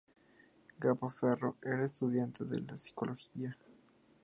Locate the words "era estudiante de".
1.63-2.65